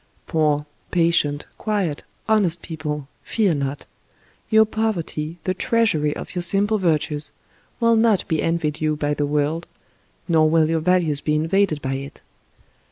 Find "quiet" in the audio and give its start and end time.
1.59-2.01